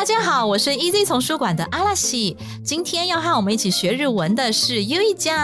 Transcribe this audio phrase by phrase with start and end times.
[0.00, 2.36] 大家好，我是 Easy 丛书馆的阿拉西。
[2.64, 5.34] 今天要和我们一起学日文的是优一酱。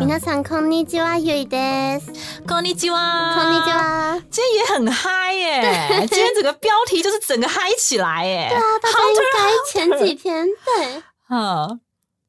[0.00, 2.42] 皆さんこんにちは、ゆいです。
[2.46, 3.70] こんにちは，こんにち。
[3.70, 4.20] は。
[4.30, 6.06] 今天也很嗨耶！
[6.08, 8.48] 今天整个标题就是整个嗨起来耶。
[8.50, 11.80] 对啊，大家应该前几天对， 嗯，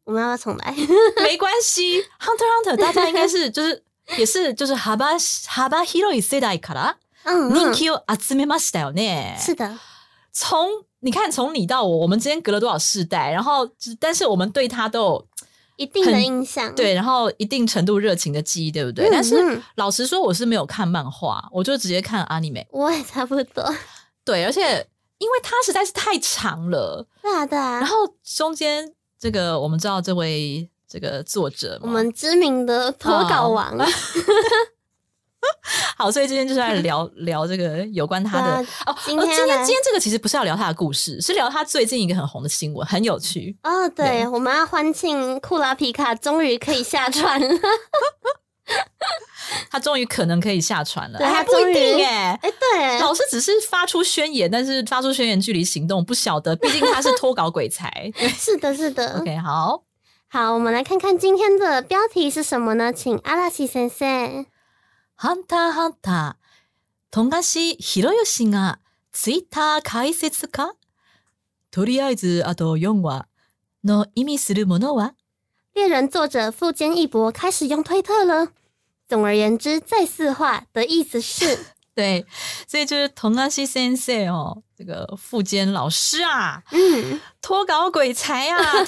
[0.06, 0.74] 我们要不要重来？
[1.24, 3.84] 没关系，Hunter Hunter 大家应该是就是
[4.18, 9.36] 也是就是幅幅広い世代から嗯，人嗯気を集めましたよね。
[9.38, 9.78] 是的，
[10.32, 13.69] 从 你看从你到我，我们之间隔了多少世代，然后
[14.01, 15.29] 但是我们对他都有
[15.77, 16.75] 一定的印象。
[16.75, 19.07] 对，然后一定程度热情的记忆，对不对？
[19.09, 22.65] 嗯但是嗯老实说，我是没有看漫画，我就直接看 anime。
[22.71, 23.75] 我也差不多。
[24.25, 24.63] 对，而且
[25.19, 27.81] 因为它实在是太长了，对啊，对啊。
[27.81, 33.77] 然后中间这个我们知道这位这个作者，我们知名的脱稿王，
[35.97, 38.87] 好，所以今天就是来聊聊这个有关他的、对哦。
[38.87, 43.57] 呃今天来今天今天这个其实不是要聊他的故事，是聊他最近一个很红的新闻，很有趣。
[43.63, 47.59] 哦，对对，我们要欢庆库拉皮卡终于可以下船了。
[49.71, 58.11] 他终于可能可以下船了，还不一定哎、哎，对，老师只是发出宣言，但是发出宣言距离行动不晓得，毕竟他是脱稿鬼才。
[58.39, 59.21] 是的，是的。
[59.21, 59.83] OK，好，
[60.29, 62.91] 好，我们来看看今天的标题是什么呢？
[62.93, 64.47] 请阿拉西先生。
[65.16, 66.46] ハンターハンター、
[67.12, 68.80] 富樫博義が
[69.12, 70.76] ツイッター開設か
[71.72, 73.28] とりあえずあと4話
[73.84, 75.16] の意味するものは
[75.74, 78.54] 猎人作者富坚义博开始用推特了。
[79.08, 81.58] 总而言之，再四话的意思是，
[81.96, 82.28] 对，
[82.68, 88.84] 所以就是同樫先生哦，这个富坚老师啊，嗯，脱稿鬼才啊，他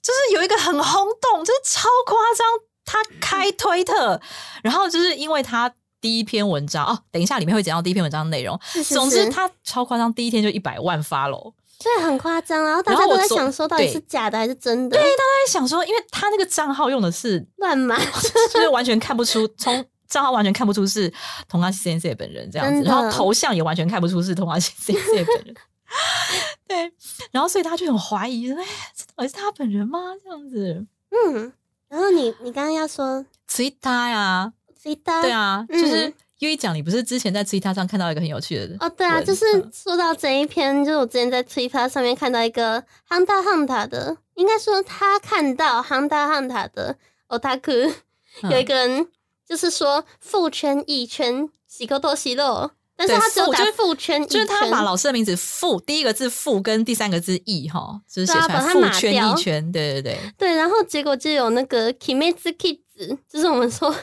[0.00, 2.46] 就是有一个很轰动，就是超夸张，
[2.91, 4.19] 他开推特，
[4.61, 5.71] 然后就是因为他
[6.01, 8.59] 第一篇文章哦，等一下里面会讲到第一篇文章的内容。
[8.65, 11.53] 是是总之，他超夸张，第一天就一百万发喽。
[11.79, 12.63] 对，很夸张。
[12.63, 14.97] 然后大家都在想说，到底是假的还是真的？
[14.97, 15.15] 对，大家
[15.45, 17.97] 在想说，因为他那个账号用的是，乱码，
[18.53, 21.11] 就是完全看不出，从账号完全看不出是
[21.47, 25.55] 同阿先生本人这样子，然后头像也完全看不出是同阿先生本人。
[26.67, 26.93] 对，
[27.31, 28.65] 然后所以他就很怀疑，哎，
[28.95, 29.99] 这到底是他本人吗？
[30.23, 31.53] 这样子嗯。
[31.91, 35.81] 然后你你刚刚要说，Twitter 呀，Twitter，对啊，嗯。
[35.81, 46.95] 就是因为讲，你不是之前在 Twitter 上看到一个很有趣的哦，对啊，就是嗯说到这一篇，就是我之前在 Twitter 上面看到一个 Hunter Hunter 的，应该说他看到 Hunter Hunter 的
[47.27, 47.93] Otaku
[48.43, 48.51] 嗯。
[48.51, 49.07] 有一个人
[49.45, 52.71] 就是说父圈一圈喜沟多喜肉，
[53.07, 63.95] 但是他只有打父就是父圈，就是他把老师的名字“副”第一个字“副”跟第三个字“义”哈，就是写出来“对啊把它父圈一圈”，对对对，对，然后结果就有那个 Kimetsu Kids，就是我们说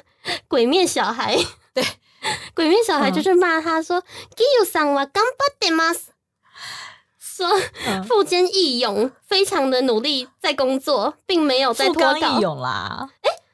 [0.48, 1.36] 鬼面小孩，
[1.72, 1.84] 对，
[2.54, 3.12] 鬼面小孩嗯。
[3.14, 6.10] 就是骂他说 “Giyu 桑 wa g a m b a t e m a s
[7.20, 7.48] 说
[7.86, 12.40] 嗯富坚义勇非常的努力在工作，并没有在富脱稿。
[12.40, 13.08] 勇啦，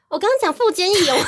[0.08, 1.16] 我刚刚讲富坚义勇，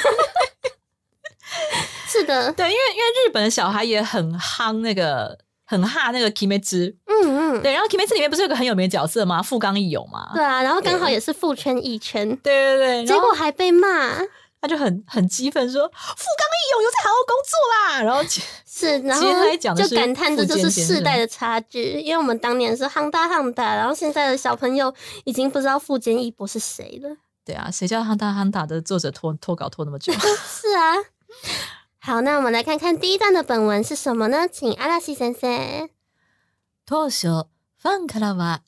[2.19, 9.43] 是的，对，因为因为日本的小孩也很夯那个，很哈那个 Kimetsu，嗯嗯，对，然后 Kimetsu 里面不是有个很有名的角色吗？
[9.43, 14.17] 富冈义勇嘛，对啊，然后刚好也是富圈一圈，对对对，结果还被骂，
[14.61, 19.23] 他就很很激愤说：“富冈义勇又在好好工作啦。”然后其是，然后
[19.75, 24.93] 就感叹这就是世代的差距，因为我们当年是夯大夯大，然后现在的小朋友
[25.25, 27.17] 已经不知道富坚义博是谁了。
[27.45, 30.13] 对啊，谁叫夯大夯大的作者拖拖稿拖那么久？
[30.19, 30.97] 是啊，
[32.07, 34.47] 好，那我们来看看第一段的本文是什么呢？
[34.47, 35.91] 请阿拉西先生。
[36.85, 38.63] 当初ファンからは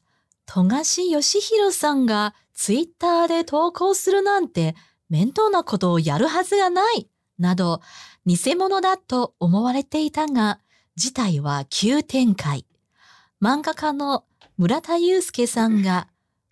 [0.44, 4.74] 富樫義弘さんがツイッターで投稿するなんて
[5.08, 7.08] 面倒なことをやるはずがない
[7.38, 7.80] など
[8.26, 10.58] 偽物だと思われていたが
[10.96, 12.66] 事態は急展開。
[13.40, 14.24] 漫画家の
[14.56, 16.08] 村田祐介さんが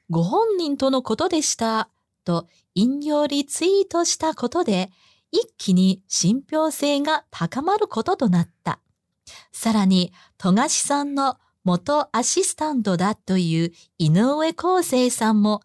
[0.09, 1.89] ご本人とのことでした
[2.25, 2.47] と
[2.77, 4.93] 引用リツイートしたことで
[5.37, 8.79] 一気に信憑性が高まることとなった。
[9.53, 15.61] さらに、富樫さんの元アシスタントだという井上康生さんも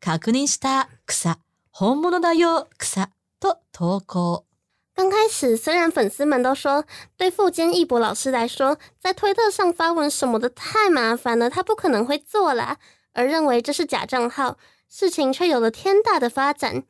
[0.00, 1.38] 確認した草、
[1.70, 4.46] 本物だよ草と投稿。
[4.94, 6.84] 刚开始，虽然粉丝们都说
[7.18, 12.78] 对富坚义博老师来说，在推特上发文什么的太麻烦了，他不可能会做啦。
[13.12, 14.56] 而认为这是假账号，
[14.88, 16.84] 事情却有了天大的发展。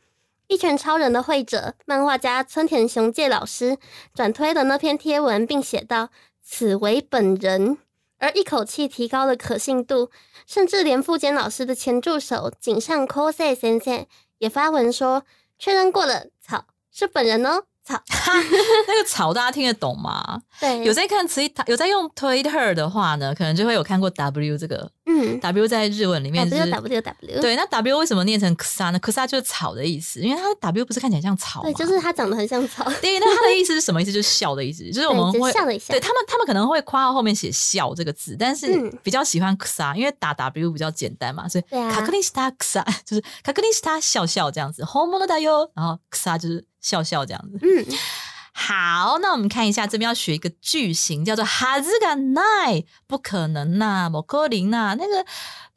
[0.51, 3.79] 一拳超人的会者、漫画家村田雄介老师
[4.13, 6.09] 转推了那篇贴文，并写道
[6.43, 7.79] ：“此为本人。”
[8.19, 10.11] 而一口气提高了可信度，
[10.49, 14.05] 甚至连富坚老师的前助手井上 cos 先生
[14.39, 15.23] 也发文说
[15.57, 17.63] 确认过了，操，是本人哦。
[17.91, 18.03] 草，
[18.89, 20.41] 那个草大家听得懂吗？
[20.61, 32.85] 对，有在看 Twitter，有在用 Twitter 的话呢，可能就会有看过 W 这个，嗯，W 在日文里面是 W W，对，那 W 为什么念成 Kusa 呢？Kusa 就是草的意思，因为它 W 不是看起来像草对，就是它长得很像草。
[33.01, 34.13] 对，那它的意思是什么意思？
[34.13, 35.93] 就是笑的意思， 就是我们会笑了一下。
[35.93, 47.99] 对他们，他们可能会夸号后面写笑这个字，但是比较喜欢 Kusa，因为打 W 比较简单嘛，所以卡克林斯塔 Kusa 就是卡克林斯塔笑笑这样子，红蒙的大哟，然后 Kusa 就是笑笑这样子，嗯。
[48.53, 55.25] 好，那我们看一下这边要学一个句型，叫做哈兹嘎奈，不可能呐，莫可林呐，那个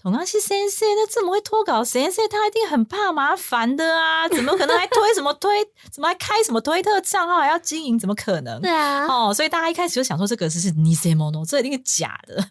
[0.01, 1.81] 同样是先生，那怎么会脱稿？
[1.83, 5.49] 先生他一定很怕麻烦的啊， 怎么可能还推什么推？
[5.91, 7.97] 怎么还开什么推特账号还要经营？
[7.97, 8.59] 怎么可能？
[8.59, 12.43] 对啊，哦，所以大家一开始就想说这个是是 nismono，这一定是假的。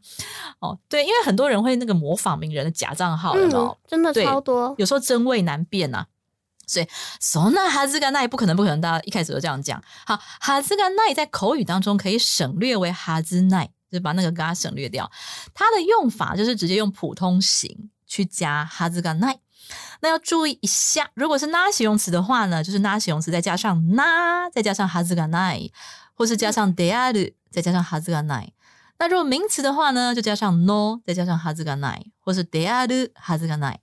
[0.61, 6.07] 哦，对，因为很多人会那个模仿名人的假账号，嗯，真的超多，有时候真伪难辨呐。
[6.67, 6.87] 所以，
[7.21, 9.83] 说那哈兹干奈不可能，不可能，大家一开始都这样讲。
[10.07, 15.11] 好，哈兹干奈在口语当中可以省略为哈兹奈，就把那个嘎省略掉。
[15.53, 19.41] 它的用法就是直接用普通型去加哈兹干奈。
[20.01, 25.61] 那要注意一下，如果是那形容词的话呢，就是那形容词再加上那，再加上哈兹干奈，
[26.15, 28.53] 或是加上 de a 再加上哈兹干奈。
[28.99, 33.81] 那如果名词的话呢，就加上 no，再加上哈兹干奈，或是 de a 哈兹干奈。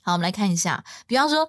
[0.00, 1.48] 好，我们来看一下，比方说。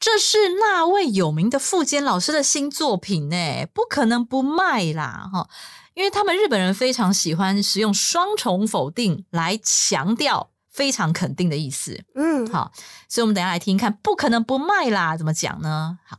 [0.00, 5.30] 这是那位有名的富坚老师的新作品呢，不可能不卖啦！
[5.32, 5.48] 哈，
[5.94, 12.04] 因为他们日本人非常喜欢使用双重否定来强调非常肯定的意思。
[12.14, 12.72] 嗯，好，
[13.08, 15.98] 所以我们等下来听看，不可能不卖啦，怎么讲呢？
[16.04, 16.18] 好，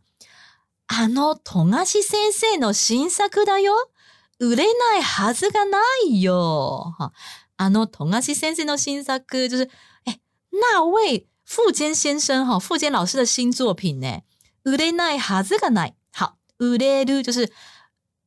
[0.88, 3.92] あの富樫先生の新作だよ、
[4.40, 6.96] 売れないはずがないよ。
[6.98, 7.12] 哈，
[7.58, 9.70] あの富樫先生の新作就是，
[10.06, 10.20] 哎，
[10.50, 11.28] 那位。
[11.50, 14.24] 富坚先生哈，富坚老师的新作品呢？
[14.64, 15.96] 売れないはずがない。
[16.12, 17.52] 好，売れる就是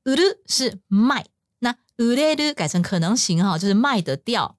[0.05, 1.27] 売る是卖，
[1.61, 4.57] 那売れる改成可能型哈，就是卖得掉。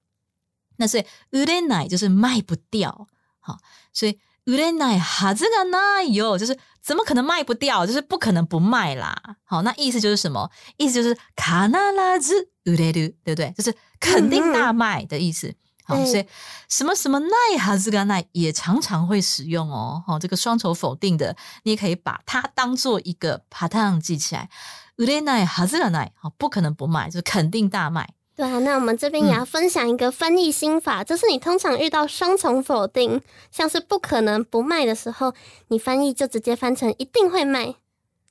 [0.76, 3.08] 那所以売れない就是卖不掉。
[3.40, 3.58] 好，
[3.92, 7.86] 所以売れないはずがないよ，就是怎么可能卖不掉？
[7.86, 9.14] 就是不可能不卖啦。
[9.44, 10.50] 好，那意思就是什么？
[10.76, 13.54] 意思就是必ず売れる，对不对？
[13.56, 15.54] 就是肯定大卖的意思。
[15.85, 16.25] 好，所以
[16.67, 20.03] 什么什么奈哈兹干奈也常常会使用哦。
[20.05, 24.49] 好，这个双重否定的，你也可以把它当做一个 pattern 记起来。
[24.97, 28.09] u l 奈哈兹干奈，好，不可能不卖，就是肯定大卖。
[28.35, 33.21] 对啊，那我们这边也要分享一个翻译心法，就是你通常遇到双重否定，
[33.51, 35.33] 像是不可能不卖的时候，
[35.67, 37.75] 你翻译就直接翻成一定会卖。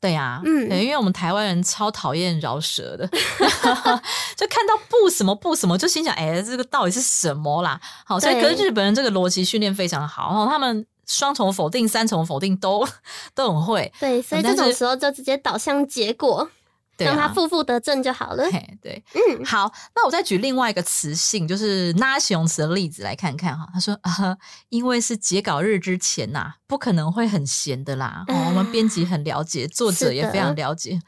[0.05, 3.07] 对呀，嗯，因为我们台湾人超讨厌饶舌的，
[4.37, 7.81] 就看到不什么不什么，就心想，哎，这个到底是什么啦？
[8.05, 12.87] 好，所以可是日本人这个逻辑训练非常好，然后他们双重否定、三重否定都
[13.35, 13.91] 都很会。
[13.99, 16.51] 对，所以这种时候就直接导向结果。
[16.99, 18.45] 让他负负得正就好了。
[18.81, 23.69] 对，嗯，好，那我再举另外一个词性，就是拉形容词的例子来看看哈。
[23.73, 24.37] 他说啊，
[24.69, 28.25] 因为是截稿日之前呐，不可能会很闲的啦。
[28.29, 31.01] 我们编辑很了解，作者也非常了解，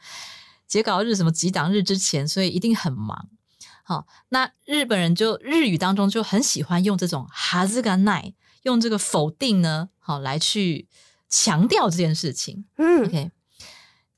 [0.67, 3.29] 截稿日什么几档日之前，所以一定很忙。
[3.83, 8.33] 好，那日本人就日语当中就很喜欢用这种哈兹嘎奈，
[8.63, 10.89] 用这个否定呢，好来去
[11.29, 12.65] 强调这件事情。
[12.77, 13.31] 嗯，OK。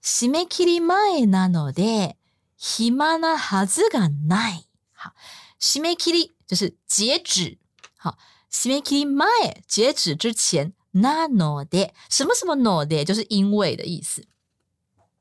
[0.02, 2.16] 締め切り前なので、
[2.56, 4.68] 暇なはずがない。
[4.94, 5.12] 好，
[5.61, 7.59] 締め切り就是截止。
[7.99, 8.16] 好，
[8.50, 9.26] 締め切り前
[9.66, 14.26] 截止之前なので什么什么ので就是因为的意思。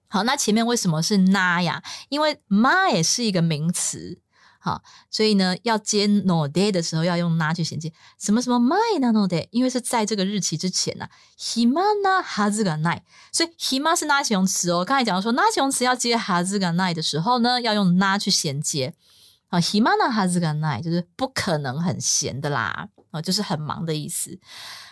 [0.09, 1.81] 好，那前面为什么是な呀？
[2.09, 4.19] 因为前是一个名词。
[4.60, 11.08] 好，所以呢，要接 no day 的时候要用那去衔接什么什么 my no day，因为是在这个日期之前呢。
[11.38, 13.00] hima na hazu ga nai，
[13.32, 14.84] 所以 hima 是那形容词哦。
[14.84, 18.94] 刚才讲到说那形容词要接 hazu ga nai 的时候呢，要用那去衔接。
[19.48, 24.38] 啊，hima na hazu ga nai 就是不可能很闲的啦，啊，就是很忙的意思。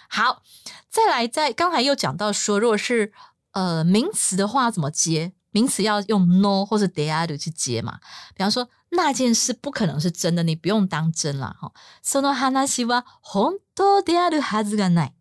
[0.08, 0.42] 好，
[0.88, 3.12] 再来，在刚才又讲到说，如果是
[3.52, 5.32] 呃名词的话，怎么接？
[5.55, 7.99] 名词要用 no 或者 de a 去接嘛？
[8.35, 8.69] 比方说。
[8.93, 11.71] 那件事不可能是真的，你不用当真了哈。
[12.03, 15.13] その話は本当であるはずがない。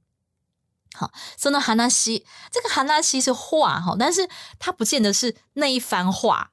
[0.93, 6.51] 好，その話，这个話是话哈，但是它不见得是那一番话。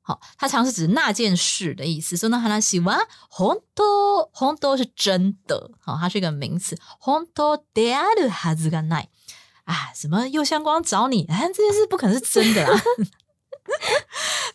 [0.00, 2.16] 好，它常是指那件事的意思。
[2.16, 6.78] 所以呢，他喜欢红多红多是真的，好，它是一个名词。
[6.98, 9.10] 红多であるはずがない。
[9.66, 11.26] 啊，什么右相光找你？
[11.26, 12.82] 哎，这件事不可能是真的啊！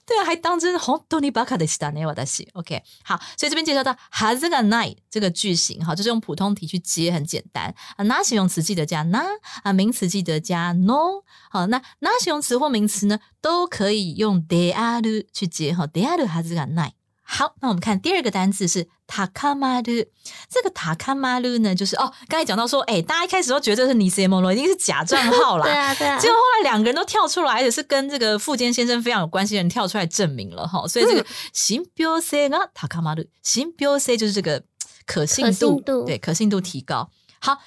[0.06, 2.49] 对啊，还当真红多尼巴卡的西达内瓦达西。
[2.52, 8.04] OK，好，所以这边介绍到哈兹个奈这个句型，哈，就是用普通体去接，很简单啊。
[8.04, 9.25] 那形容词记得加那
[9.62, 11.23] 啊，名词记得加 no。
[11.50, 16.92] 好，那那形容词或名词呢，都可以用 de aru 去接哈，de aru 哈兹个奈。
[17.26, 20.04] 好，那我们看第二个单字是塔卡马鲁。
[20.48, 25.64] 这个塔卡马鲁呢，就是哦，刚才讲到说，哎，大家一开始都觉得这是尼塞莫罗，一定是假账号啦。
[25.66, 26.18] 对啊，对啊。
[26.18, 30.86] 结果后来两个人都跳出来，而且是跟这个富坚先生非常有关系的人跳出来证明了哈。
[30.86, 34.62] 所以这个新标识呢，塔卡马鲁，新标识就是这个
[35.06, 37.10] 可信度，对，可信度提高。
[37.40, 37.58] 好。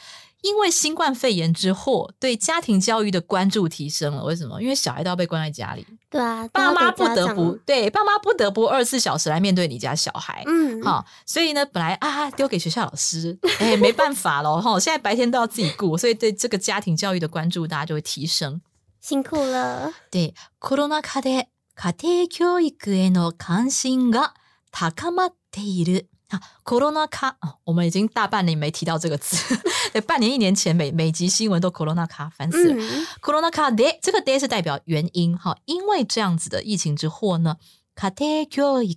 [0.42, 4.25] 因为新冠肺炎之祸，对家庭教育的关注提升了。
[4.25, 4.61] 为什么？
[4.61, 18.61] 因为小孩都要被关在家里，对啊，爸妈不得不对爸妈不得不二十四小时来面对你家小孩，嗯，好，所以呢，本来啊丢给学校老师，哎，没办法了哈，现在白天都要自己顾，所以对这个家庭教育的关注，大家就会提升。
[19.00, 19.92] 辛苦了。
[20.11, 24.35] 对，コロナ禍で家庭教育への関心が
[24.73, 26.09] 高まっている。
[26.28, 29.37] 好，corona 卡我们已经大半年没提到这个字。
[30.06, 32.82] 半年一年前，每每集新闻都 corona 卡，烦死了。
[33.21, 37.56] corona 卡 day 这个 day 是代表原因哈，因为这样子的疫情之祸呢，
[37.94, 38.97] 家庭教育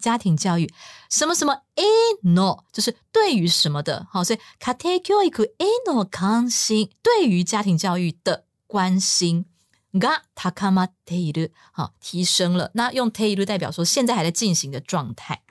[0.00, 0.68] 家庭教育
[1.08, 1.84] 什么什么 a
[2.22, 9.44] no 就是对于什么的，好，所以家庭教育 a no 関心对于家庭教育的关心
[9.92, 12.72] が高まっている，好提升了。
[12.74, 15.42] 那用ている代表说现在还在进行的状态。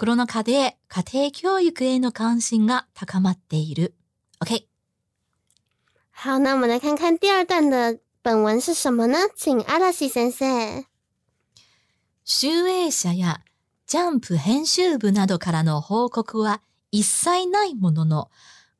[0.00, 3.94] コロナ禍で家庭教育への関心が高まっている。
[4.42, 4.64] OK。
[6.10, 9.18] 好，那我们来看看第二段的本文是什么呢？
[9.36, 10.86] 请阿拉西先生。
[12.24, 13.42] 集英社や
[13.86, 18.30] ジャンプ編集部などからの報告は一切ないものの、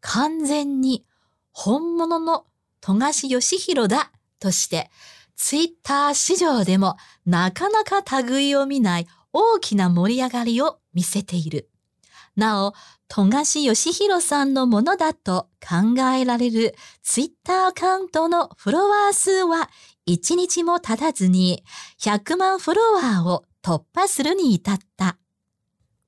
[0.00, 1.04] 完全に
[1.52, 2.46] 本物の
[2.80, 4.90] 富樫義弘だとして、
[5.36, 6.96] ツイッター市場でも
[7.26, 11.68] なかなか類を見ない大きな盛り上がりを見せている。
[12.36, 12.74] なお、
[13.08, 19.68] 富樫義弘さんのものだと考えられるツイッターアカウントのフォロワー数は
[20.06, 21.64] 一日も経たずに
[22.00, 25.16] 100万フォロワーを突破するに至った。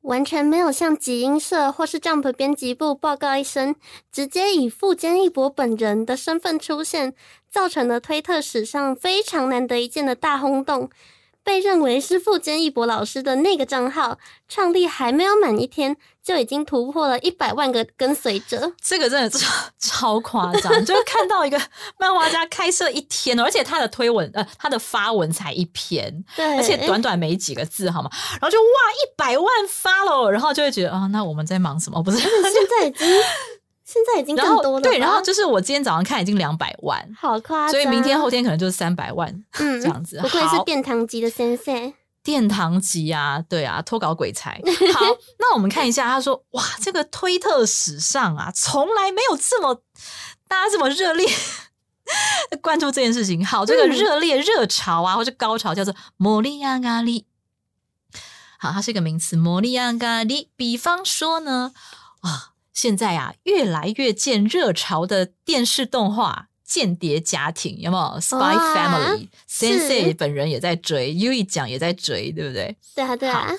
[0.04, 3.76] 完全没有向集英社或是 Jump 编辑部报告一声，
[4.10, 7.14] 直接以富坚义博本人的身份出现，
[7.48, 10.90] 造成了推特史上非常难得一见的大轰动。
[11.44, 14.18] 被认为是富坚义博老师的那个账号，
[14.49, 18.72] 创立还没有满一天，就已经突破了一百万个跟随者。
[18.80, 21.61] 这个真的超 超夸张，就是看到一个
[21.99, 28.11] 漫画家开设一天，而且他的推文呃，他的发文才一篇，对，而且短短没几个字，好吗？
[28.32, 32.02] 然后就哇，一百万发了，然后就会觉得啊，那我们在忙什么？
[32.02, 32.30] 不是，现
[32.80, 33.06] 在已经。
[33.92, 40.18] 现在已经更多了，对，然后就是我今天早上看已经两百万，好夸张，所以明天后天可能就是三百万，嗯， 这样子。
[40.22, 44.58] 不愧是殿堂级的先生，殿堂级啊，对啊，脱稿鬼才。
[44.94, 45.00] 好，
[45.38, 49.82] 那我们看一下，他说，哇，这个推特史上啊，从来没有这么
[50.49, 51.28] 大家这么热烈
[52.62, 53.44] 关注这件事情。
[53.44, 57.25] 好，这个热烈热潮啊，或者高潮叫做摩利亚咖喱。
[58.58, 60.49] 好，它是一个名词，摩利亚咖喱。
[60.56, 61.72] 比方说呢，
[62.20, 62.51] 啊。
[62.74, 68.19] 现在啊，越来越见热潮的电视动画《间谍家庭》，有没有？
[68.19, 72.75] Spy Family，Sensei 本人也在追，U 一讲也在追，对不对？
[72.95, 73.55] 对啊，对啊。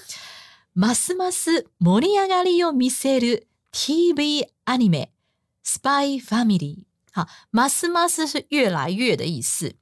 [0.76, 5.10] ますます盛り上がりを見せる TV アニメ《
[5.80, 6.58] Spy Family》。
[7.12, 9.74] 好，ますます是越来越的意思。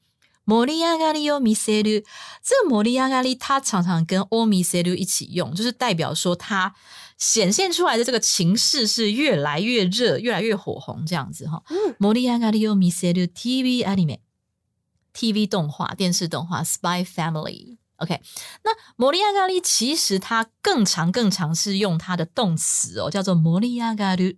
[0.47, 2.05] 盛り上がりを見せる，
[2.43, 6.75] 这个盛り上がり，它常常跟お見せる一起用，就是代表说它。
[7.19, 11.63] 显现出来的这个情势是越来越热，越来越火红，这样子哈。
[11.99, 18.21] 摩利亚咖喱有米塞鲁 TV anime，TV 动画、电视动画《Spy Family》。OK，
[18.65, 24.37] 那摩利亚咖喱其实它更长、更长是用它的动词哦，叫做摩利亚咖喱。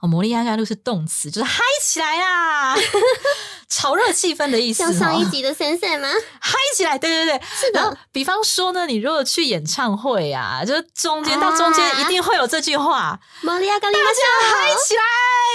[0.00, 2.74] 哦，摩利亚嘎路是动词，就是嗨起来啦，
[3.69, 4.83] 炒热气氛的意思。
[4.83, 6.07] 像上一集的先生吗？
[6.39, 7.97] 嗨起来，对对对，是的。
[8.11, 15.01] 比方说呢，你如果去演唱会啊，就是中间到中间一定会有这句话：玛利亚咖喱，大家嗨起来，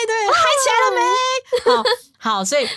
[0.06, 1.82] 对，嗨起来了没？
[2.18, 2.68] 好，好，所以。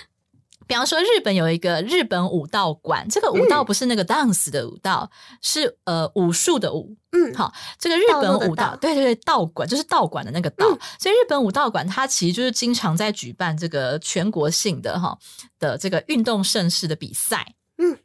[0.68, 5.10] 比方说，日本有一个日本武道馆，这个武道不是那个 dance 的武道，
[5.42, 6.96] 是呃武术的武。
[7.12, 10.68] 嗯，好，这个日本武道，对对对，道馆就是道馆的那个道。
[11.00, 15.18] 所以日本武道馆它其实就是经常在举办这个全国性的哈
[15.58, 17.56] 的这个运动盛事的比赛。
[17.78, 17.98] 嗯，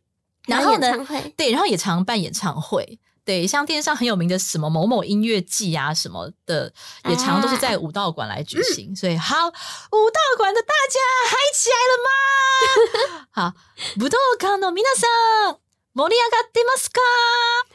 [0.47, 0.93] 然后呢
[1.37, 3.01] 对，然后也常办演唱会。
[3.26, 6.72] 对，像电视上很有名的什么某某音乐季啊什么的，
[7.10, 8.96] 也常都是在武道馆来举行。
[8.96, 13.28] 所以好，武道馆的大家嗨起来了吗？
[13.32, 13.54] 好，
[14.00, 15.08] 武道館の皆さ
[15.52, 15.58] ん
[15.94, 17.02] 盛り上がってますか？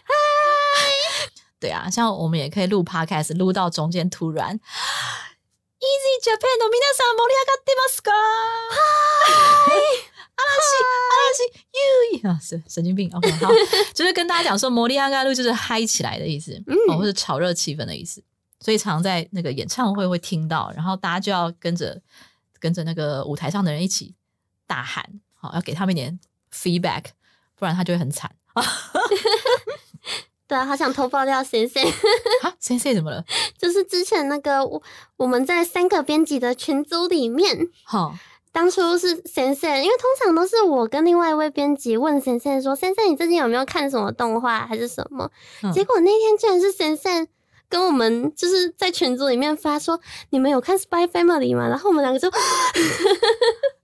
[0.05, 0.13] 嗨！
[1.61, 4.59] 对啊，像我们也可以录 podcast，录到中间突然。
[5.83, 8.11] Easy Japan の皆さん盛り上がってますか？
[8.11, 9.76] 阿拉 西阿拉西 you
[12.24, 13.10] 啊，是神经病。
[13.14, 13.50] OK， 好，
[13.94, 18.24] 就是跟大家讲说，摩利亚嘎路就是嗨起来的意思，嗯哦，或者炒热气氛的意思。
[18.60, 22.02] 所以常在那个演唱会会听到，然后大家就要跟着
[22.60, 24.16] 跟着那个舞台上的人一起
[24.66, 26.20] 大喊，好，要给他们一点
[26.52, 27.04] feedback，
[27.56, 28.32] 不然他就会很惨。
[30.48, 31.84] 对啊，好想偷爆料先生，
[32.42, 33.24] 啊，先生怎么了？
[33.58, 34.82] 就是之前那个我
[35.18, 38.18] 我们在三个编辑的群组里面，好，
[38.58, 45.30] 当初是先生，因为通常都是我跟另外一位编辑问先生说：“先生，你最近有没有看什么动画还是什么？”
[45.62, 47.28] 嗯结果那天居然是先生
[47.70, 50.00] 跟我们就是在群组里面发说
[50.32, 52.32] ：“你们有看《Spy Family》吗？”然后我们两个就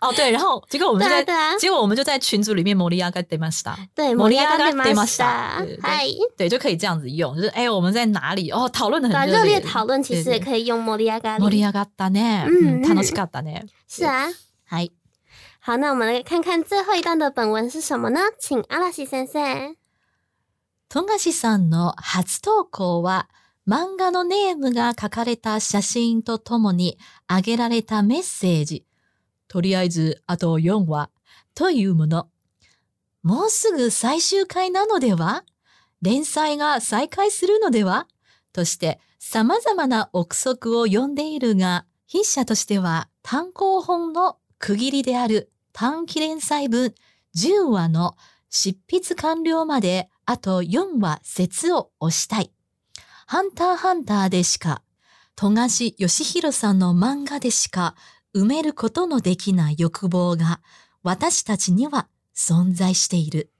[0.00, 5.18] 哦对，然后结果我们就在，对啊对啊结果我们就在群组里面摩利亚嘎 d e m a s t a 对摩利亚跟嘎 d e m a 斯 s
[5.18, 8.50] t a 对对对嗨，对，就可以这样子用，就是哎、我们在哪里？
[8.52, 10.40] 哦，讨论的对啊，很热烈烈讨论其实也以。
[10.40, 11.42] 可以用莫利亚咖喱。
[11.42, 12.44] 盛り上がったね。
[12.46, 13.66] 嗯嗯，楽しかったね。
[13.88, 14.32] 是啊，
[14.68, 14.92] はい。
[15.60, 18.20] 好，那我们来看看最后一段的本文是什么呢？
[18.38, 19.74] 请阿拉西先生。
[20.88, 23.28] 富樫さんの初投稿は、
[23.66, 26.96] 漫画のネームが書かれた写真とともに
[27.28, 28.86] 上げられたメッセージ。
[29.53, 31.11] とりあえず、あと4話
[31.53, 32.27] というもの。
[33.21, 35.43] もうすぐ最終回なのでは？
[36.01, 38.07] 連載が再開するのでは？
[38.51, 46.95] として様々な憶測を読んでいるが、筆者としては単行本の区切りである短期連載分
[47.35, 48.15] 10話の
[48.49, 52.51] 執筆完了まであと4話節を押したい。
[53.27, 54.81] ハンターハンターでしか、
[55.35, 57.93] 富樫義弘さんの漫画でしか
[58.34, 60.60] 埋めることのできない欲望が
[61.02, 63.50] 私たちには存在している。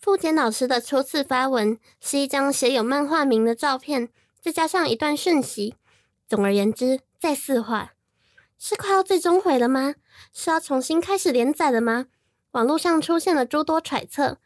[0.00, 4.08] 富坚老师的初次发文是一张写有漫画名的照片，
[4.40, 5.76] 再加上一段讯息。
[6.26, 7.92] 总而言之，再四话
[8.58, 9.94] 是快要最终回了吗？
[10.32, 12.06] 是要重新开始连载了吗？
[12.50, 14.38] 网络上出现了诸多揣测，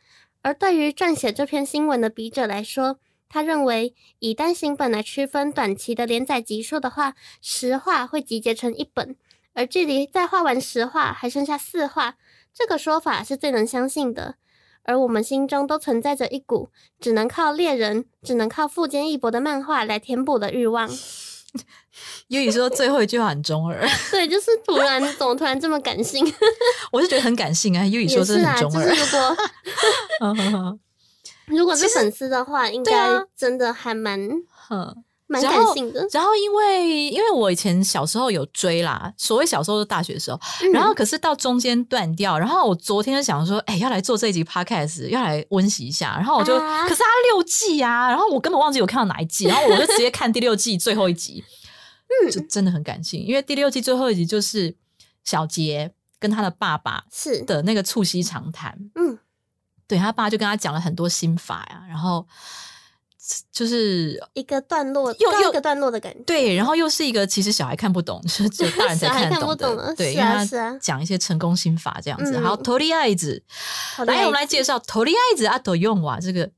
[0.43, 9.17] 而对于撰写这篇新闻的笔者来说，他认为以单行本来区分短期的连载集数的话，十话会集结成一本，
[9.54, 12.16] 而距离再画完十画还剩下四画，
[12.54, 14.36] 这个说法是最能相信的。
[14.84, 20.90] 而我们心中都存在着一股只能靠猎人、只能靠富坚义博的漫画来填补的欲望。
[22.30, 26.26] 优以说最后一句话很中二， 对，就是突然怎么突然这么感性？
[26.92, 27.86] 我是觉得很感性啊。
[27.86, 28.90] 优以也说真的很中二。
[28.90, 30.80] 就是如果
[31.48, 32.92] 如果是粉丝的话，应该
[33.36, 36.06] 真的还蛮哼蛮感性的。
[36.12, 46.84] 然后因为因为我以前小时候有追啦，所谓小时候是大学的时候，嗯然后可是到中间断掉，然后我昨天就想说，哎、要来做这一集 podcast，要来温习一下，然后我就，啊。
[46.84, 51.44] 可是它六季啊，然后我根本忘记我看到哪一季，然后我就直接看第六季最后一集，
[52.08, 52.30] 嗯。
[52.30, 54.76] 就真的很感性，因为第六季最后一集就是
[55.24, 59.17] 小杰跟他的爸爸是，的那个促膝长谈，嗯，
[59.88, 62.28] 对他爸就跟他讲了很多心法呀、然后
[63.52, 66.20] 就是一个段落又又一个段落的感觉。
[66.24, 72.38] 对，然后又是一个其实小孩看不懂，就是只有大人才 看懂的，对，是因为他啊讲一些成功心法这样子。
[72.38, 73.44] 嗯好，头利爱子，
[74.06, 76.50] 来，我们来介绍头利爱子阿斗用瓦这个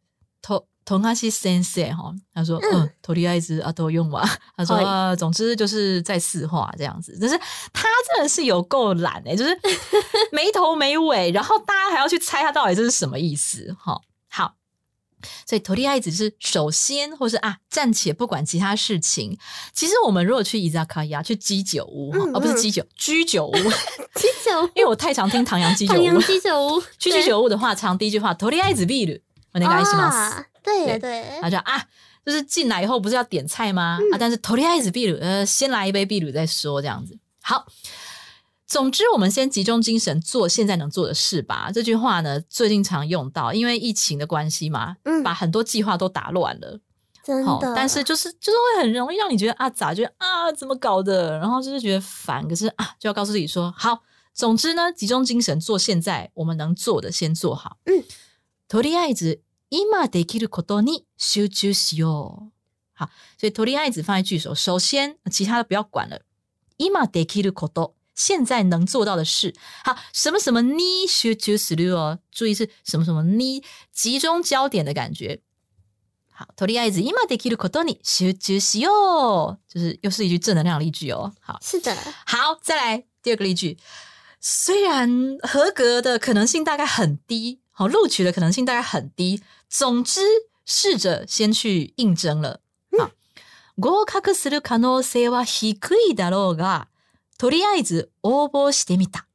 [0.42, 0.66] 头。
[0.86, 4.22] 同阿西先生哈，他说嗯，头利爱子阿斗用瓦，
[4.58, 7.38] 他说嗨呃，总之就是在四话这样子，但是
[7.72, 9.58] 他真的是有够懒哎、就是
[10.34, 13.98] 没头没尾，然后大家还要去猜他到底这是什么意思哈。
[14.30, 14.56] 好，
[15.45, 19.37] 所以头利爱子是首先，或是啊暂且不管其他事情。
[19.73, 26.21] 其实我们如果去伊扎卡亚去鸡酒屋哈，嗯而、不是嗯鸡酒居酒屋，鸡酒因为我太常听唐阳鸡酒唐阳屋。
[26.23, 29.21] 鸡酒屋， 去居酒屋的话，常第一句话头利爱子ビール
[29.55, 30.15] お願いします。
[30.15, 31.83] 啊，对对对，他就啊，
[32.25, 33.99] 就是进来以后不是要点菜吗？
[34.01, 37.19] 嗯啊，但是头利爱子秘鲁，呃，先来一杯秘鲁再说，这样子。
[37.43, 37.67] 好，
[38.73, 41.71] 总之我们先集中精神做现在能做的事吧。
[41.73, 46.79] 这句话呢，最近常用到，因为疫情的关系嘛，嗯把很多计划都打乱了。
[47.45, 47.75] 好，真的。
[47.75, 51.39] 但是就是就是会很容易让你觉得啊，咋觉得啊，怎么搞的？
[51.39, 54.03] 然后就是觉得烦，可是啊，就要告诉自己说，好，
[54.35, 57.79] 总之呢，集中精神做现在我们能做的，先做好。
[57.85, 58.05] 嗯，
[58.69, 62.53] とりあえず今できることに集中しよう。
[62.95, 66.21] 好，所以とりあえず放在句首，首先其他的不要管了。
[66.79, 69.55] 今できること 现在能做到的事。
[69.85, 75.41] 好，什么什么你 should do する哦，注意是什么什么你集中焦点的感觉。
[76.33, 81.33] 好，とりあえず今できることに集中しよう，就是又是一句正能量的例句哦。
[81.41, 83.77] 好，是的，好，再来第二个例句。
[84.41, 89.43] 虽然合格的可能性大概很低，好，录取的可能性大概很低。
[89.69, 90.21] 总之，
[90.65, 92.61] 试着先去应征了。
[92.97, 93.11] 好，
[94.05, 95.75] 合格する可能性は低
[96.09, 96.87] いだろうが、
[97.44, 99.28] とりあえず応募してみた。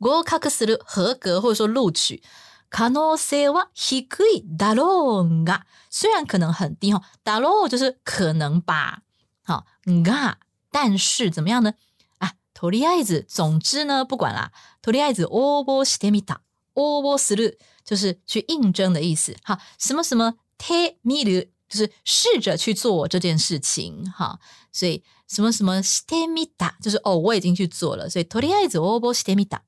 [0.00, 2.20] 合格する合格或者说录取。
[2.68, 9.02] 可能性は低いだろうが，虽然可能很低哈，だろう就是可能吧，
[9.44, 10.38] 好が，
[10.72, 11.74] 但是怎么样呢？
[12.18, 14.50] 啊，とりあえず，总之呢，不管啦，
[14.82, 16.40] とりあえず応募してみた，
[16.74, 24.40] 応募する就是去应征的意思，好，什么什么てみる就是试着去做这件事情，哈，
[24.72, 29.61] 所以什么什么してみた就是哦，我已经去做了，所以とりあえず応募してみた。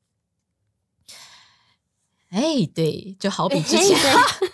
[2.29, 3.97] 哎，对，就好比之前，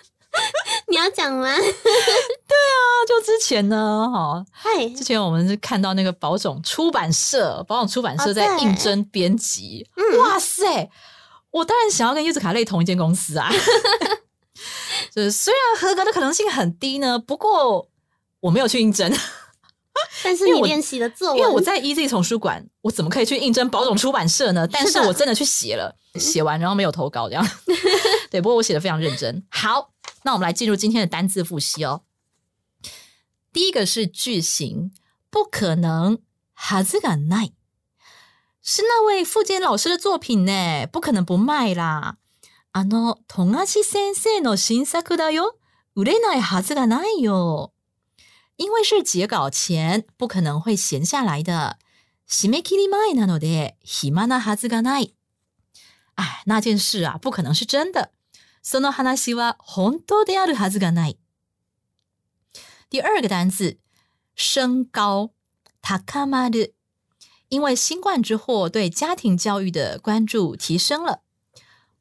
[0.88, 1.58] 你要讲吗？
[1.58, 10.89] 对啊，就之前呢，哈，嗨，之前我们是看到那个宝冢出版社，宝冢出版社在应征编辑，哇塞，
[11.51, 13.51] 我当然想要跟柚子卡类同一间公司啊，
[15.12, 17.89] 就是虽然合格的可能性很低呢，不过
[18.41, 19.12] 我没有去应征。
[20.23, 24.67] 但是你练习的作文，因为我在 EZ 丛书馆，我怎么可以去应征宝冢出版社呢？
[24.67, 27.45] 但是我真的去写了，写完然后没有投稿这样。
[28.29, 29.45] 对，不过我写的非常认真。
[29.49, 29.91] 好，
[30.23, 32.03] 那我们来进入今天的单字复习哦。
[33.51, 34.91] 第一个是句型，
[35.29, 36.19] 不可能，
[36.58, 37.51] はずがない，
[38.63, 42.15] 是那位富坚老师的作品呢，不可能不卖啦。
[42.71, 45.60] あの富樫先生の新作だよ、
[45.95, 47.71] 売れないはずがないよ。
[48.58, 51.77] 因为是截稿前，不可能会闲下来的。
[52.27, 55.13] 締め切り前なので暇なはずがない。
[56.15, 58.12] 哎，那件事啊，不可能是真的。
[58.62, 61.17] その話は本当であるはずがない。
[62.89, 63.79] 第二个单字，
[64.38, 65.32] 升高，
[65.82, 66.75] 高まる。
[67.49, 71.21] 因为新冠之祸，对家庭教育的关注提升了。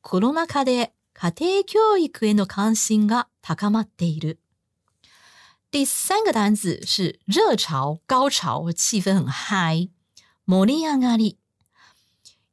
[0.02, 4.38] コロナ禍で家庭教育への関心が高まっている。
[5.70, 9.88] 第三个单字是热潮、高潮，气氛很嗨。
[10.46, 11.36] モリアガリ，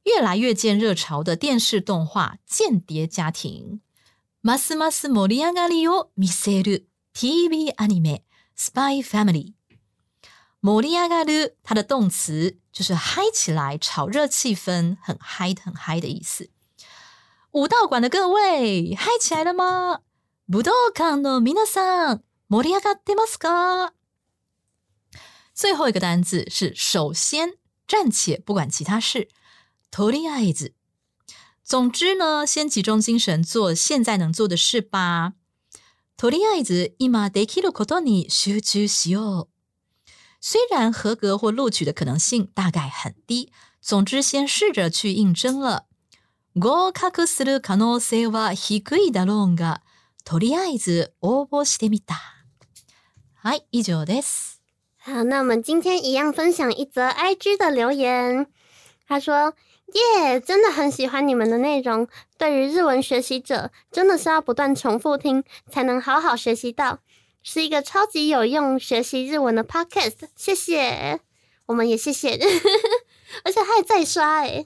[0.04, 3.80] 越来越见热潮的电视动画《间谍家庭》。
[4.42, 8.24] ますますモリアガリを見せる TV アニメ《
[8.72, 9.32] Spy Family》。
[10.62, 16.50] モリアガル，它的动词就是嗨起来、炒热气氛、很嗨、很嗨的意思。
[17.52, 20.02] 武道馆的各位，嗨起来了吗？
[20.48, 22.22] 武道館の皆さん。
[22.50, 23.94] 盛り上がってますか？
[25.54, 29.30] 最后一个单字是首先，暂且不管其他事。
[29.92, 30.74] とりあえず，
[31.64, 35.34] 总之呢，先集中精神做现在能做的事吧。
[36.16, 39.50] とりあえず今できることに集中しよう。
[40.42, 45.88] 虽然合格或录取的可能性大概很低，总之先试着去应征了。
[46.56, 49.82] 合格する可能性は低いだろうが、
[50.24, 52.16] とりあえず応募してみた。
[53.47, 54.55] 嗨，以上です。
[54.97, 58.47] 好，那我们今天一样分享一则 IG 的留言。
[59.07, 59.53] 他说
[59.93, 62.09] ：“耶，真的很喜欢你们的内容。
[62.39, 67.01] 对于日文学习者，真的是要不断重复听，才能好好学习到，
[67.43, 70.21] 是一个超级有用学习日文的 Podcast。
[70.35, 71.21] 谢谢，
[71.67, 72.41] 我们也谢谢。
[73.45, 74.65] 而且他还在刷，哎，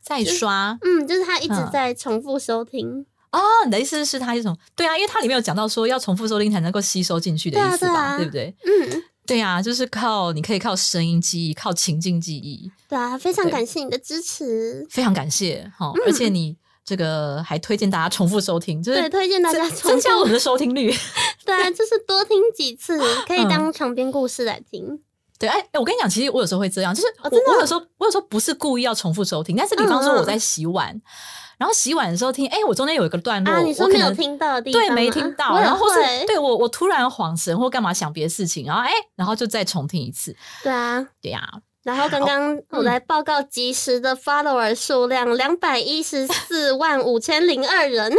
[0.00, 8.54] 在刷，嗯，就是他一直在重复收听。”哦，你的意思是它一种对啊，因为它里面有讲到说要重复收听才能够吸收进去的意思吧，对不对？
[8.64, 12.70] 嗯，对呀，就是靠你可以靠声音记忆，靠情境记忆。
[12.88, 20.94] 对啊，非常感谢你的支持，非常感谢哈，而且你这个还推荐大家重复收听，就是对推荐大家增加我们的收听率。
[21.44, 25.00] 对啊，就是多听几次，可以当长篇故事来听。
[25.38, 31.00] 对，哎哎，我跟你讲，其实我有时候会这样，就是我我有时候我有时候不是故意要重复收听，但是比方说我在洗碗。
[31.58, 40.34] 然后洗碗的时候听，哎，我中间有一个段落，我没有听到的地方，对，没听到，然后或是对我我突然恍神或干嘛想别的事情，然后哎，然后就再重听一次。
[40.62, 41.48] 对啊，对呀。
[41.84, 48.10] 然后刚刚我来报告即时的 follower 数量两百一十四万五千零二人，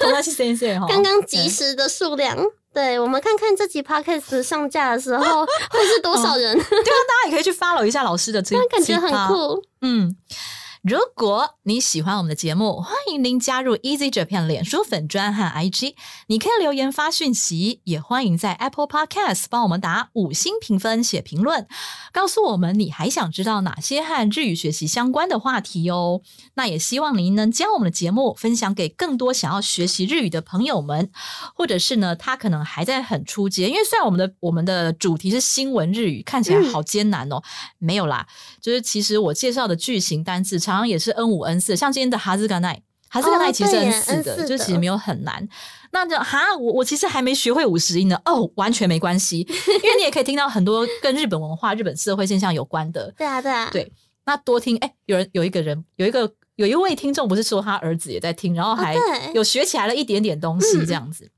[0.00, 2.36] 刚刚是先生哈，刚刚即时的数量，
[2.74, 6.52] 对我们看看这集 podcast 上架的时候会是多少人？
[6.56, 10.16] 对啊，大家也可以去 follow 一下老师的 这，感觉很酷，嗯。
[10.82, 15.94] 如果你喜欢我们的节目，欢迎您加入 Easy Japan 脸书粉专和 IG，
[16.28, 21.68] 你可以留言发讯息，也欢迎在 Apple Podcast 帮我们打五星评分、写评论，
[22.12, 26.22] 告诉我们你还想知道哪些和日语学习相关的话题哦。
[26.54, 31.10] 那也希望您能将我们的节目分享给更多想要学习日语的朋友们，
[31.54, 37.42] 或者是呢，他可能还在很初阶，因为虽然我们的我们的主题是新闻日语，看起来好艰难哦，
[37.76, 38.26] 没有啦，
[38.62, 45.48] 就是其实我介绍的句型单字常常也是 N 五 N 四，像今天的哈兹甘奈，哈兹甘奈其实 N 四的，N4 就其实没有很难。
[45.92, 49.40] 那就哈，我我其实还没学会五十音呢，哦，完全没关系，
[49.82, 53.12] 因为你也可以听到很多跟日本文化、日本社会现象有关的。
[53.18, 53.92] 对啊，对啊，对
[54.24, 58.96] 那多听，哎，有人有一个人有一个有一位听众不是说他儿子也在听，然后还
[59.34, 61.28] 有学起来了一点点东西，嗯这样子。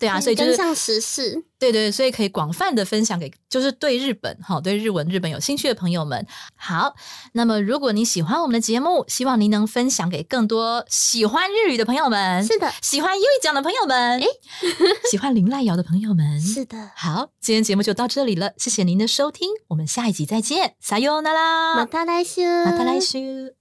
[0.00, 1.44] 对啊，所以就是跟上时事。
[1.58, 6.26] 对对，所以可以广泛的分享给就是对日本哈、对日文、日本有兴趣的朋友们。
[6.56, 6.96] 好，
[7.34, 14.22] 那么如果你喜欢我们的节目，希望您能分享给更多喜欢日语的朋友们，是的，喜欢英语讲的朋友们，
[15.10, 16.40] 喜欢林濑瑶的朋友们。
[16.40, 16.90] 是的。
[16.96, 23.59] 好，今天节目就到这里了，谢谢您的收听，我们下一集再见，撒由那拉，马达来修，また来週。